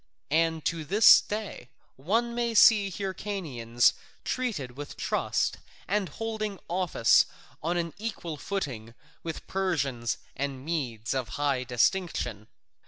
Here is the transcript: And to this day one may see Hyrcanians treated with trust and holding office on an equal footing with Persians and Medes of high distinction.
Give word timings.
And 0.31 0.65
to 0.65 0.83
this 0.83 1.21
day 1.21 1.69
one 1.95 2.33
may 2.33 2.55
see 2.55 2.89
Hyrcanians 2.89 3.93
treated 4.23 4.75
with 4.75 4.97
trust 4.97 5.57
and 5.87 6.09
holding 6.09 6.57
office 6.67 7.27
on 7.61 7.77
an 7.77 7.93
equal 7.99 8.35
footing 8.37 8.95
with 9.21 9.45
Persians 9.45 10.17
and 10.35 10.65
Medes 10.65 11.13
of 11.13 11.27
high 11.37 11.63
distinction. 11.65 12.47